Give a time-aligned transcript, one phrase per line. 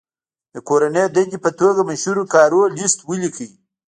[0.53, 3.49] د کورنۍ دندې په توګه مشهورو کارونو لست ولیکئ.